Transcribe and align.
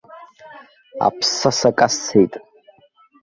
Аԥсаса 1.07 1.69
касцеит. 1.77 2.33